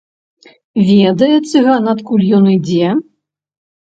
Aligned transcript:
Ведае 0.85 1.35
цыган, 1.49 1.83
адкуль 1.93 2.23
ён 2.39 2.47
ідзе? 2.55 2.89